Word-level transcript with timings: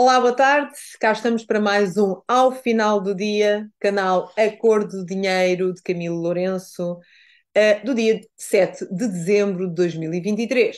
Olá, 0.00 0.20
boa 0.20 0.32
tarde. 0.32 0.76
Cá 1.00 1.10
estamos 1.10 1.44
para 1.44 1.58
mais 1.58 1.96
um 1.96 2.22
Ao 2.28 2.52
Final 2.52 3.00
do 3.00 3.16
Dia, 3.16 3.68
canal 3.80 4.32
Acordo 4.36 4.98
do 4.98 5.04
Dinheiro 5.04 5.74
de 5.74 5.82
Camilo 5.82 6.14
Lourenço, 6.18 6.92
uh, 6.92 7.84
do 7.84 7.96
dia 7.96 8.20
7 8.36 8.86
de 8.94 9.08
dezembro 9.08 9.68
de 9.68 9.74
2023. 9.74 10.76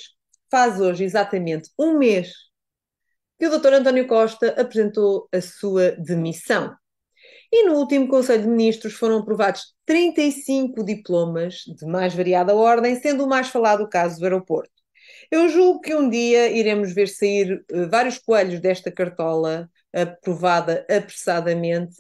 Faz 0.51 0.80
hoje 0.80 1.04
exatamente 1.04 1.69
um 1.79 1.98
mês 1.98 2.33
que 3.38 3.46
o 3.46 3.58
Dr. 3.58 3.74
António 3.74 4.06
Costa 4.06 4.58
apresentou 4.58 5.28
a 5.30 5.42
sua 5.42 5.90
demissão. 5.90 6.74
E 7.52 7.66
no 7.66 7.74
último 7.74 8.08
Conselho 8.08 8.44
de 8.44 8.48
Ministros 8.48 8.94
foram 8.94 9.18
aprovados 9.18 9.74
35 9.84 10.82
diplomas 10.82 11.56
de 11.66 11.84
mais 11.84 12.14
variada 12.14 12.54
ordem, 12.54 12.98
sendo 12.98 13.24
o 13.24 13.28
mais 13.28 13.48
falado 13.48 13.82
o 13.82 13.88
caso 13.90 14.18
do 14.18 14.24
aeroporto. 14.24 14.79
Eu 15.31 15.49
julgo 15.49 15.81
que 15.81 15.95
um 15.95 16.09
dia 16.09 16.51
iremos 16.51 16.93
ver 16.93 17.09
sair 17.09 17.65
uh, 17.73 17.88
vários 17.88 18.19
coelhos 18.19 18.61
desta 18.61 18.91
cartola 18.91 19.69
aprovada 19.93 20.87
apressadamente 20.89 21.97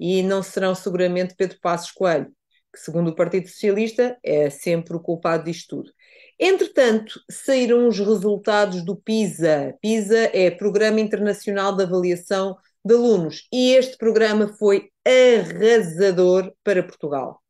e 0.00 0.22
não 0.22 0.42
serão 0.42 0.74
seguramente 0.74 1.34
Pedro 1.36 1.58
Passos 1.60 1.90
Coelho, 1.90 2.32
que 2.72 2.80
segundo 2.80 3.08
o 3.08 3.14
Partido 3.14 3.48
Socialista 3.48 4.16
é 4.22 4.50
sempre 4.50 4.96
o 4.96 5.00
culpado 5.00 5.44
disto 5.44 5.76
tudo. 5.76 5.92
Entretanto, 6.38 7.18
saíram 7.30 7.88
os 7.88 7.98
resultados 7.98 8.84
do 8.84 8.96
PISA. 8.96 9.74
PISA 9.80 10.30
é 10.34 10.50
Programa 10.50 11.00
Internacional 11.00 11.74
de 11.74 11.82
Avaliação 11.82 12.56
de 12.84 12.94
Alunos 12.94 13.48
e 13.52 13.72
este 13.72 13.96
programa 13.96 14.48
foi 14.58 14.90
arrasador 15.04 16.52
para 16.62 16.82
Portugal. 16.82 17.42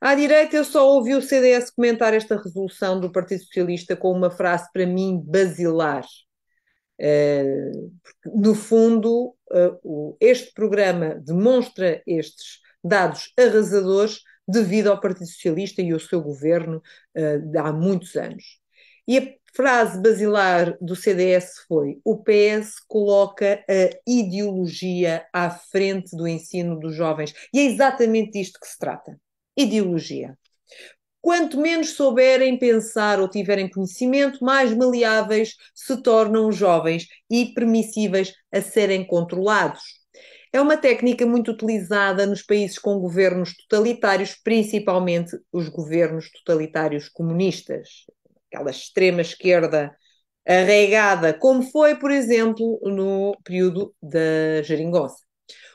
À 0.00 0.14
direita, 0.14 0.56
eu 0.56 0.64
só 0.64 0.88
ouvi 0.88 1.14
o 1.14 1.22
CDS 1.22 1.70
comentar 1.70 2.14
esta 2.14 2.36
resolução 2.36 3.00
do 3.00 3.10
Partido 3.10 3.42
Socialista 3.42 3.96
com 3.96 4.12
uma 4.12 4.30
frase 4.30 4.68
para 4.72 4.86
mim 4.86 5.20
basilar. 5.24 6.04
Uh, 7.00 7.92
no 8.26 8.54
fundo, 8.54 9.34
uh, 9.50 10.16
este 10.20 10.52
programa 10.52 11.16
demonstra 11.16 12.00
estes 12.06 12.60
dados 12.82 13.32
arrasadores 13.36 14.20
devido 14.46 14.88
ao 14.88 15.00
Partido 15.00 15.26
Socialista 15.26 15.82
e 15.82 15.90
ao 15.90 15.98
seu 15.98 16.22
governo 16.22 16.80
uh, 17.16 17.58
há 17.58 17.72
muitos 17.72 18.14
anos. 18.14 18.60
E 19.06 19.18
a 19.18 19.34
frase 19.52 20.00
basilar 20.00 20.78
do 20.80 20.94
CDS 20.94 21.64
foi: 21.66 22.00
o 22.04 22.22
PS 22.22 22.74
coloca 22.86 23.64
a 23.68 23.98
ideologia 24.06 25.26
à 25.32 25.50
frente 25.50 26.16
do 26.16 26.28
ensino 26.28 26.78
dos 26.78 26.94
jovens. 26.94 27.34
E 27.52 27.58
é 27.58 27.64
exatamente 27.64 28.38
disto 28.38 28.60
que 28.60 28.68
se 28.68 28.78
trata 28.78 29.18
ideologia. 29.58 30.38
Quanto 31.20 31.60
menos 31.60 31.90
souberem 31.90 32.58
pensar 32.58 33.20
ou 33.20 33.28
tiverem 33.28 33.68
conhecimento, 33.68 34.42
mais 34.44 34.72
maleáveis 34.74 35.54
se 35.74 36.00
tornam 36.00 36.48
os 36.48 36.56
jovens 36.56 37.06
e 37.28 37.52
permissíveis 37.52 38.32
a 38.52 38.62
serem 38.62 39.04
controlados. 39.04 39.82
É 40.52 40.60
uma 40.60 40.76
técnica 40.76 41.26
muito 41.26 41.50
utilizada 41.50 42.24
nos 42.24 42.42
países 42.42 42.78
com 42.78 42.98
governos 42.98 43.54
totalitários, 43.56 44.34
principalmente 44.42 45.36
os 45.52 45.68
governos 45.68 46.30
totalitários 46.30 47.08
comunistas, 47.08 48.06
aquela 48.50 48.70
extrema 48.70 49.20
esquerda 49.20 49.94
arraigada, 50.46 51.34
como 51.34 51.62
foi, 51.62 51.96
por 51.96 52.10
exemplo, 52.10 52.80
no 52.82 53.36
período 53.44 53.94
da 54.02 54.62
Geringonça. 54.62 55.27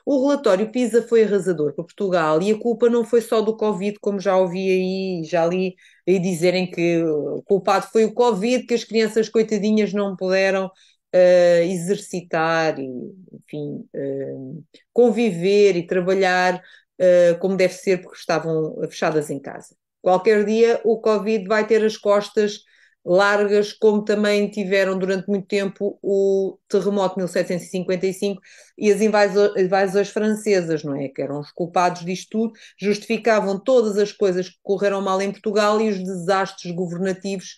O 0.06 0.28
relatório 0.28 0.72
PISA 0.72 1.02
foi 1.02 1.24
arrasador 1.24 1.74
para 1.74 1.84
Portugal 1.84 2.42
e 2.42 2.52
a 2.52 2.60
culpa 2.60 2.90
não 2.90 3.06
foi 3.06 3.22
só 3.22 3.42
do 3.42 3.56
Covid, 3.56 3.98
como 4.00 4.20
já 4.20 4.36
ouvi 4.38 4.70
aí, 4.70 5.24
já 5.26 5.46
li 5.46 5.76
aí 6.08 6.20
dizerem 6.20 6.70
que 6.70 7.04
o 7.04 7.42
culpado 7.44 7.88
foi 7.92 8.06
o 8.06 8.14
Covid, 8.14 8.66
que 8.66 8.74
as 8.74 8.84
crianças 8.84 9.30
coitadinhas 9.30 9.94
não 9.94 10.16
puderam 10.16 10.68
uh, 10.68 11.64
exercitar 11.64 12.80
e, 12.80 12.86
enfim, 13.34 13.86
uh, 13.96 14.64
conviver 14.92 15.76
e 15.78 15.88
trabalhar 15.88 16.56
uh, 16.58 17.40
como 17.40 17.56
deve 17.56 17.74
ser, 17.74 18.02
porque 18.02 18.18
estavam 18.18 18.76
fechadas 18.90 19.30
em 19.30 19.40
casa. 19.40 19.76
Qualquer 20.02 20.44
dia 20.44 20.82
o 20.84 21.00
Covid 21.00 21.48
vai 21.48 21.66
ter 21.66 21.84
as 21.84 21.96
costas 21.96 22.60
largas, 23.06 23.74
como 23.74 24.04
também 24.04 24.50
tiveram 24.50 24.98
durante 24.98 25.28
muito 25.28 25.48
tempo 25.48 26.00
o 26.02 26.58
terremoto 26.70 27.16
de 27.16 27.22
1755 27.22 28.42
e 28.78 28.92
as 28.92 29.02
invasões 29.02 30.10
francesas, 30.10 30.84
não 30.84 30.96
é? 30.96 31.10
Que 31.10 31.22
eram 31.22 31.40
os 31.40 31.52
culpados 31.52 32.06
disto 32.06 32.30
tudo, 32.32 32.54
justificavam 32.80 33.60
todas 33.60 33.98
as 33.98 34.12
coisas 34.12 34.50
que 34.50 34.58
correram 34.64 35.02
mal 35.02 35.22
em 35.22 35.32
Portugal 35.32 35.82
e 35.82 35.90
os 35.90 36.02
desastres 36.02 36.74
governativos, 36.74 37.56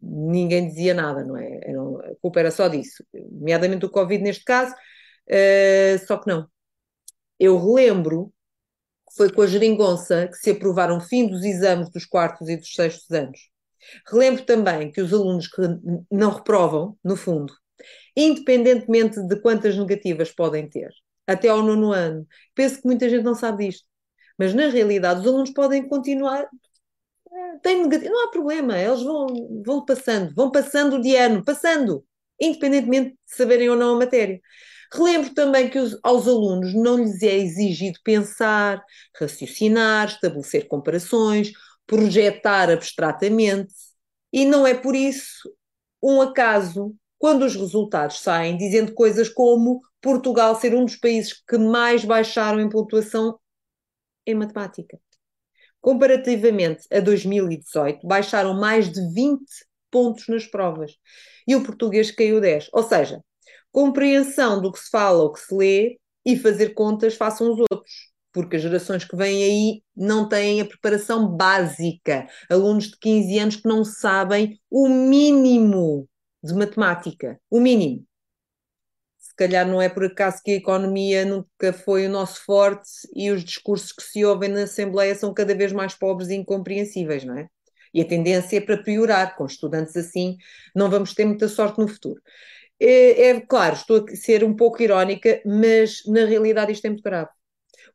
ninguém 0.00 0.68
dizia 0.68 0.94
nada, 0.94 1.24
não 1.24 1.36
é? 1.36 1.58
a 2.12 2.14
culpa 2.20 2.40
era 2.40 2.50
só 2.50 2.68
disso, 2.68 3.04
nomeadamente 3.12 3.86
o 3.86 3.90
Covid 3.90 4.22
neste 4.22 4.44
caso, 4.44 4.72
uh, 4.72 6.06
só 6.06 6.18
que 6.18 6.28
não. 6.28 6.46
Eu 7.38 7.58
relembro 7.58 8.32
que 9.08 9.16
foi 9.16 9.32
com 9.32 9.42
a 9.42 9.46
geringonça 9.46 10.28
que 10.28 10.36
se 10.36 10.50
aprovaram 10.50 10.98
o 10.98 11.00
fim 11.00 11.26
dos 11.28 11.44
exames 11.44 11.90
dos 11.90 12.04
quartos 12.04 12.48
e 12.48 12.56
dos 12.56 12.72
sextos 12.74 13.10
anos 13.10 13.55
Relembro 14.08 14.44
também 14.44 14.90
que 14.90 15.00
os 15.00 15.12
alunos 15.12 15.48
que 15.48 15.62
não 16.10 16.30
reprovam, 16.30 16.96
no 17.04 17.16
fundo, 17.16 17.52
independentemente 18.16 19.20
de 19.26 19.40
quantas 19.40 19.76
negativas 19.76 20.32
podem 20.32 20.68
ter, 20.68 20.90
até 21.26 21.48
ao 21.48 21.62
nono 21.62 21.92
ano, 21.92 22.26
penso 22.54 22.80
que 22.80 22.86
muita 22.86 23.08
gente 23.08 23.24
não 23.24 23.34
sabe 23.34 23.66
disto, 23.66 23.86
mas 24.38 24.54
na 24.54 24.68
realidade 24.68 25.20
os 25.20 25.26
alunos 25.26 25.50
podem 25.50 25.88
continuar. 25.88 26.48
Tem 27.62 27.82
negativo, 27.82 28.12
não 28.12 28.24
há 28.24 28.30
problema, 28.30 28.78
eles 28.78 29.02
vão, 29.02 29.26
vão 29.64 29.84
passando, 29.84 30.34
vão 30.34 30.50
passando 30.50 31.00
de 31.00 31.16
ano, 31.16 31.44
passando, 31.44 32.04
independentemente 32.40 33.10
de 33.10 33.16
saberem 33.26 33.68
ou 33.68 33.76
não 33.76 33.96
a 33.96 33.98
matéria. 33.98 34.40
Relembro 34.92 35.34
também 35.34 35.68
que 35.68 35.78
os, 35.78 35.98
aos 36.02 36.28
alunos 36.28 36.72
não 36.74 36.96
lhes 36.96 37.22
é 37.22 37.36
exigido 37.36 37.98
pensar, 38.04 38.82
raciocinar, 39.18 40.08
estabelecer 40.08 40.68
comparações, 40.68 41.52
projetar 41.86 42.70
abstratamente, 42.70 43.74
e 44.32 44.44
não 44.44 44.66
é 44.66 44.74
por 44.74 44.94
isso 44.94 45.50
um 46.02 46.20
acaso 46.20 46.94
quando 47.18 47.44
os 47.44 47.54
resultados 47.54 48.20
saem 48.20 48.56
dizendo 48.56 48.92
coisas 48.92 49.28
como 49.28 49.80
Portugal 50.00 50.54
ser 50.54 50.74
um 50.74 50.84
dos 50.84 50.96
países 50.96 51.32
que 51.32 51.56
mais 51.56 52.04
baixaram 52.04 52.60
em 52.60 52.68
pontuação 52.68 53.38
em 54.26 54.34
matemática. 54.34 54.98
Comparativamente 55.80 56.86
a 56.92 57.00
2018, 57.00 58.06
baixaram 58.06 58.54
mais 58.54 58.90
de 58.90 59.00
20 59.12 59.40
pontos 59.90 60.26
nas 60.28 60.46
provas. 60.46 60.96
E 61.46 61.54
o 61.54 61.62
português 61.62 62.10
caiu 62.10 62.40
10. 62.40 62.68
Ou 62.72 62.82
seja, 62.82 63.22
compreensão 63.72 64.60
do 64.60 64.72
que 64.72 64.80
se 64.80 64.90
fala 64.90 65.22
ou 65.22 65.32
que 65.32 65.40
se 65.40 65.54
lê 65.54 65.98
e 66.24 66.36
fazer 66.36 66.74
contas 66.74 67.14
façam 67.14 67.52
os 67.52 67.58
outros 67.70 67.92
porque 68.36 68.56
as 68.56 68.62
gerações 68.62 69.02
que 69.02 69.16
vêm 69.16 69.42
aí 69.42 69.82
não 69.96 70.28
têm 70.28 70.60
a 70.60 70.64
preparação 70.66 71.26
básica. 71.26 72.28
Alunos 72.50 72.90
de 72.90 72.98
15 72.98 73.38
anos 73.38 73.56
que 73.56 73.66
não 73.66 73.82
sabem 73.82 74.60
o 74.70 74.90
mínimo 74.90 76.06
de 76.44 76.52
matemática. 76.52 77.40
O 77.48 77.58
mínimo. 77.58 78.04
Se 79.18 79.34
calhar 79.34 79.66
não 79.66 79.80
é 79.80 79.88
por 79.88 80.04
acaso 80.04 80.42
que 80.44 80.50
a 80.50 80.56
economia 80.56 81.24
nunca 81.24 81.72
foi 81.72 82.06
o 82.06 82.10
nosso 82.10 82.44
forte 82.44 82.90
e 83.14 83.30
os 83.30 83.42
discursos 83.42 83.90
que 83.90 84.02
se 84.02 84.22
ouvem 84.22 84.50
na 84.50 84.64
Assembleia 84.64 85.14
são 85.14 85.32
cada 85.32 85.54
vez 85.54 85.72
mais 85.72 85.94
pobres 85.94 86.28
e 86.28 86.34
incompreensíveis, 86.34 87.24
não 87.24 87.38
é? 87.38 87.48
E 87.94 88.02
a 88.02 88.04
tendência 88.04 88.58
é 88.58 88.60
para 88.60 88.82
piorar. 88.82 89.34
Com 89.34 89.46
estudantes 89.46 89.96
assim, 89.96 90.36
não 90.74 90.90
vamos 90.90 91.14
ter 91.14 91.24
muita 91.24 91.48
sorte 91.48 91.80
no 91.80 91.88
futuro. 91.88 92.20
É, 92.78 93.28
é 93.28 93.40
claro, 93.40 93.76
estou 93.76 94.04
a 94.06 94.14
ser 94.14 94.44
um 94.44 94.54
pouco 94.54 94.82
irónica, 94.82 95.40
mas 95.46 96.02
na 96.06 96.26
realidade 96.26 96.72
isto 96.72 96.84
é 96.84 96.90
muito 96.90 97.02
grave 97.02 97.30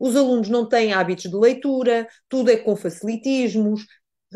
os 0.01 0.15
alunos 0.15 0.49
não 0.49 0.67
têm 0.67 0.93
hábitos 0.93 1.29
de 1.29 1.37
leitura, 1.37 2.07
tudo 2.27 2.49
é 2.49 2.57
com 2.57 2.75
facilitismos. 2.75 3.85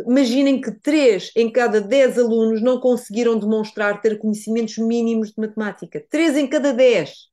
Imaginem 0.08 0.62
que 0.62 0.72
três 0.80 1.32
em 1.36 1.52
cada 1.52 1.82
dez 1.82 2.20
alunos 2.20 2.62
não 2.62 2.80
conseguiram 2.80 3.40
demonstrar 3.40 4.00
ter 4.00 4.20
conhecimentos 4.20 4.78
mínimos 4.78 5.30
de 5.30 5.42
matemática. 5.42 6.06
Três 6.08 6.38
em 6.38 6.46
cada 6.46 6.72
dez. 6.72 7.30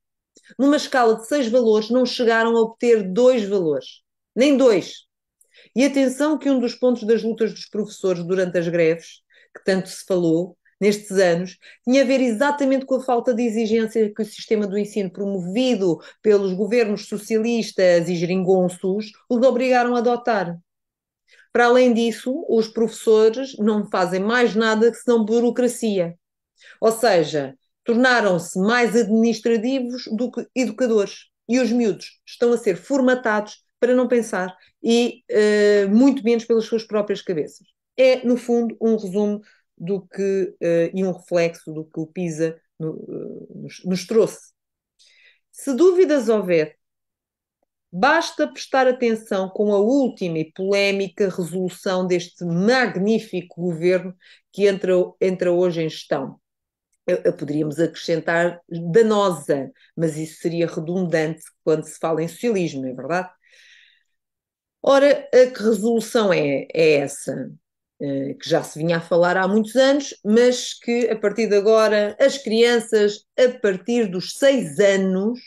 Numa 0.57 0.77
escala 0.77 1.15
de 1.15 1.27
seis 1.27 1.47
valores, 1.47 1.91
não 1.91 2.07
chegaram 2.07 2.57
a 2.57 2.61
obter 2.61 3.03
dois 3.03 3.47
valores. 3.47 4.01
Nem 4.35 4.57
dois. 4.57 5.03
E 5.75 5.85
atenção 5.85 6.35
que 6.35 6.49
um 6.49 6.59
dos 6.59 6.73
pontos 6.73 7.03
das 7.03 7.21
lutas 7.21 7.53
dos 7.53 7.67
professores 7.67 8.23
durante 8.23 8.57
as 8.57 8.67
greves, 8.67 9.21
que 9.55 9.63
tanto 9.63 9.89
se 9.89 10.03
falou, 10.07 10.57
nestes 10.83 11.11
anos, 11.11 11.57
tinha 11.85 12.01
a 12.01 12.05
ver 12.05 12.19
exatamente 12.19 12.85
com 12.85 12.95
a 12.95 13.01
falta 13.01 13.33
de 13.33 13.41
exigência 13.41 14.13
que 14.13 14.21
o 14.21 14.25
sistema 14.25 14.67
do 14.67 14.77
ensino 14.77 15.09
promovido 15.09 15.97
pelos 16.21 16.53
governos 16.53 17.07
socialistas 17.07 18.09
e 18.09 18.15
geringonços 18.15 19.13
os 19.29 19.41
obrigaram 19.41 19.95
a 19.95 19.99
adotar. 19.99 20.57
Para 21.53 21.67
além 21.67 21.93
disso, 21.93 22.45
os 22.49 22.67
professores 22.67 23.55
não 23.57 23.89
fazem 23.89 24.19
mais 24.19 24.55
nada 24.55 24.91
que 24.91 24.97
senão 24.97 25.23
burocracia. 25.23 26.15
Ou 26.81 26.91
seja, 26.91 27.55
tornaram-se 27.85 28.59
mais 28.59 28.93
administrativos 28.93 30.03
do 30.11 30.31
que 30.31 30.45
educadores. 30.53 31.29
E 31.47 31.59
os 31.59 31.71
miúdos 31.71 32.19
estão 32.25 32.51
a 32.51 32.57
ser 32.57 32.75
formatados 32.75 33.63
para 33.79 33.95
não 33.95 34.07
pensar 34.07 34.53
e 34.81 35.23
uh, 35.31 35.89
muito 35.89 36.23
menos 36.23 36.43
pelas 36.45 36.65
suas 36.65 36.83
próprias 36.83 37.21
cabeças. 37.21 37.67
É, 37.95 38.25
no 38.25 38.35
fundo, 38.35 38.75
um 38.81 38.97
resumo 38.97 39.41
do 39.77 40.01
que, 40.07 40.55
uh, 40.61 40.91
e 40.93 41.03
um 41.03 41.11
reflexo 41.11 41.71
do 41.71 41.85
que 41.85 41.99
o 41.99 42.07
PISA 42.07 42.59
no, 42.79 42.91
uh, 42.91 43.61
nos, 43.61 43.83
nos, 43.83 44.05
trouxe. 44.05 44.53
Se 45.51 45.73
dúvidas 45.73 46.29
houver, 46.29 46.77
basta 47.91 48.47
prestar 48.47 48.87
atenção 48.87 49.49
com 49.49 49.73
a 49.73 49.79
última 49.79 50.39
e 50.39 50.51
polémica 50.51 51.29
resolução 51.29 52.07
deste 52.07 52.43
magnífico 52.43 53.61
governo 53.61 54.15
que 54.51 54.67
entra, 54.67 54.93
entra 55.21 55.51
hoje 55.51 55.81
em 55.83 55.89
gestão. 55.89 56.39
Poderíamos 57.37 57.79
acrescentar 57.79 58.61
danosa, 58.69 59.69
mas 59.95 60.17
isso 60.17 60.39
seria 60.41 60.67
redundante 60.67 61.43
quando 61.63 61.83
se 61.83 61.99
fala 61.99 62.23
em 62.23 62.27
socialismo, 62.29 62.81
não 62.81 62.89
é 62.89 62.93
verdade? 62.93 63.29
Ora, 64.81 65.29
a 65.33 65.51
que 65.51 65.63
resolução 65.63 66.31
é, 66.33 66.67
é 66.73 66.93
essa? 66.95 67.51
Uh, 68.03 68.37
que 68.37 68.49
já 68.49 68.61
se 68.61 68.77
vinha 68.77 68.97
a 68.97 69.01
falar 69.01 69.37
há 69.37 69.47
muitos 69.47 69.75
anos, 69.77 70.13
mas 70.25 70.73
que 70.73 71.09
a 71.09 71.17
partir 71.17 71.47
de 71.47 71.55
agora 71.55 72.17
as 72.19 72.37
crianças, 72.37 73.25
a 73.39 73.57
partir 73.59 74.07
dos 74.09 74.33
seis 74.33 74.77
anos, 74.77 75.39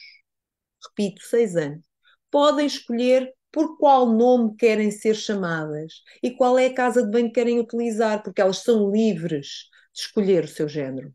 repito, 0.89 1.21
seis 1.23 1.55
anos, 1.55 1.85
podem 2.31 2.67
escolher 2.67 3.31
por 3.53 3.77
qual 3.77 4.07
nome 4.07 4.57
querem 4.57 4.91
ser 4.91 5.15
chamadas 5.15 6.03
e 6.23 6.31
qual 6.31 6.59
é 6.59 6.67
a 6.67 6.75
casa 6.75 7.03
de 7.03 7.11
banho 7.11 7.27
que 7.27 7.35
querem 7.35 7.59
utilizar, 7.61 8.23
porque 8.23 8.41
elas 8.41 8.59
são 8.59 8.91
livres 8.91 9.69
de 9.93 10.01
escolher 10.01 10.45
o 10.45 10.49
seu 10.49 10.67
género 10.67 11.13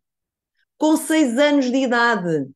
com 0.81 0.97
seis 0.97 1.37
anos 1.37 1.69
de 1.69 1.77
idade. 1.77 2.49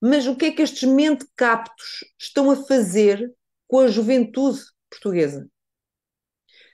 Mas 0.00 0.26
o 0.26 0.34
que 0.34 0.46
é 0.46 0.52
que 0.52 0.62
estes 0.62 0.88
mentecaptos 0.88 2.02
estão 2.18 2.50
a 2.50 2.56
fazer 2.56 3.30
com 3.68 3.80
a 3.80 3.88
juventude 3.88 4.60
portuguesa? 4.88 5.46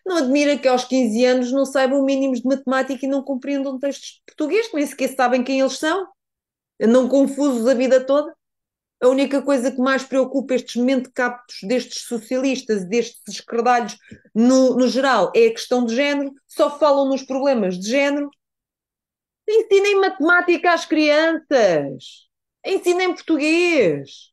Não 0.05 0.17
admira 0.17 0.59
que 0.59 0.67
aos 0.67 0.85
15 0.85 1.25
anos 1.25 1.53
não 1.53 1.65
saibam 1.65 2.05
mínimos 2.05 2.41
de 2.41 2.49
matemática 2.49 3.07
e 3.07 3.09
não 3.09 3.23
compreendam 3.23 3.79
textos 3.79 4.15
de 4.15 4.23
português, 4.27 4.71
nem 4.73 4.87
sequer 4.87 5.15
sabem 5.15 5.45
quem 5.45 5.61
eles 5.61 5.79
são. 5.79 6.09
Andam 6.81 7.09
confusos 7.09 7.67
a 7.69 7.75
vida 7.75 8.05
toda. 8.05 8.35
A 9.01 9.09
única 9.09 9.43
coisa 9.43 9.71
que 9.71 9.81
mais 9.81 10.05
preocupa 10.05 10.55
estes 10.55 10.81
mentecaptos 10.81 11.57
destes 11.63 12.03
socialistas, 12.03 12.85
destes 12.85 13.21
escredalhos 13.29 13.97
no, 14.35 14.77
no 14.77 14.87
geral, 14.87 15.33
é 15.35 15.47
a 15.47 15.51
questão 15.51 15.85
de 15.85 15.95
género, 15.95 16.33
só 16.47 16.79
falam 16.79 17.09
nos 17.09 17.23
problemas 17.23 17.79
de 17.79 17.89
género 17.89 18.31
Ensinem 19.49 20.01
matemática 20.01 20.73
às 20.73 20.87
crianças. 20.87 22.29
Ensinem 22.65 23.13
português. 23.13 24.31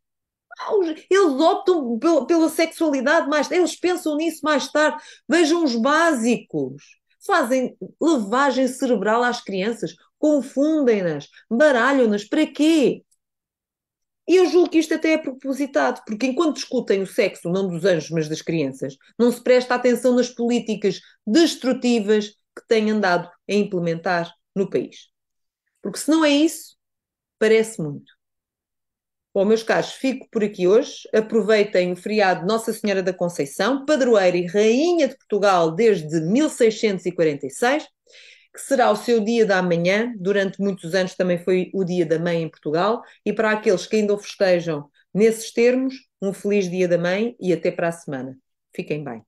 Eles 1.09 1.39
optam 1.39 1.97
pela 2.27 2.49
sexualidade 2.49 3.29
mais 3.29 3.49
eles 3.49 3.75
pensam 3.75 4.15
nisso 4.15 4.41
mais 4.43 4.71
tarde. 4.71 5.01
Vejam 5.27 5.63
os 5.63 5.75
básicos. 5.75 6.83
Fazem 7.25 7.77
lavagem 7.99 8.67
cerebral 8.67 9.23
às 9.23 9.41
crianças, 9.41 9.93
confundem-nas, 10.17 11.27
baralham-nas. 11.49 12.23
Para 12.23 12.47
quê? 12.47 13.03
E 14.27 14.35
eu 14.35 14.45
julgo 14.47 14.69
que 14.69 14.77
isto 14.77 14.93
até 14.93 15.13
é 15.13 15.17
propositado, 15.17 16.01
porque 16.05 16.27
enquanto 16.27 16.57
discutem 16.57 17.01
o 17.01 17.07
sexo, 17.07 17.49
não 17.49 17.67
dos 17.67 17.83
anjos, 17.83 18.11
mas 18.11 18.29
das 18.29 18.43
crianças, 18.43 18.95
não 19.17 19.31
se 19.31 19.41
presta 19.41 19.73
atenção 19.73 20.13
nas 20.15 20.29
políticas 20.29 21.01
destrutivas 21.25 22.29
que 22.55 22.67
têm 22.67 22.91
andado 22.91 23.27
a 23.27 23.53
implementar 23.53 24.31
no 24.55 24.69
país. 24.69 25.09
Porque 25.81 25.97
se 25.97 26.11
não 26.11 26.23
é 26.23 26.29
isso, 26.29 26.77
parece 27.39 27.81
muito. 27.81 28.18
Bom, 29.33 29.45
meus 29.45 29.61
caros, 29.61 29.91
fico 29.93 30.27
por 30.31 30.43
aqui 30.43 30.67
hoje. 30.67 31.07
Aproveitem 31.13 31.91
o 31.91 31.95
feriado 31.95 32.47
Nossa 32.47 32.73
Senhora 32.73 33.03
da 33.03 33.13
Conceição, 33.13 33.85
padroeira 33.85 34.35
e 34.35 34.47
rainha 34.47 35.07
de 35.07 35.15
Portugal 35.15 35.71
desde 35.71 36.19
1646, 36.19 37.83
que 38.53 38.59
será 38.59 38.89
o 38.91 38.95
seu 38.95 39.19
dia 39.19 39.45
da 39.45 39.61
manhã. 39.61 40.11
Durante 40.17 40.59
muitos 40.59 40.95
anos 40.95 41.15
também 41.15 41.37
foi 41.37 41.69
o 41.73 41.83
dia 41.83 42.05
da 42.05 42.17
mãe 42.17 42.41
em 42.41 42.49
Portugal. 42.49 43.03
E 43.23 43.31
para 43.31 43.51
aqueles 43.51 43.85
que 43.85 43.97
ainda 43.97 44.15
o 44.15 44.17
festejam 44.17 44.89
nesses 45.13 45.51
termos, 45.53 45.93
um 46.21 46.33
feliz 46.33 46.69
dia 46.69 46.87
da 46.87 46.97
mãe 46.97 47.35
e 47.39 47.53
até 47.53 47.71
para 47.71 47.89
a 47.89 47.91
semana. 47.91 48.35
Fiquem 48.73 49.03
bem. 49.03 49.23